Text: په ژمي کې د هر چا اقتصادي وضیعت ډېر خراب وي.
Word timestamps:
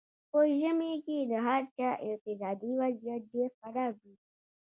په 0.29 0.39
ژمي 0.59 0.93
کې 1.05 1.17
د 1.31 1.33
هر 1.47 1.61
چا 1.77 1.89
اقتصادي 2.09 2.71
وضیعت 2.81 3.21
ډېر 3.33 3.49
خراب 3.59 3.93
وي. 4.03 4.15